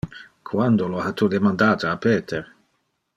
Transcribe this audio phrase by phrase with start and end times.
[0.49, 2.49] Quando lo ha tu demandate a Peter?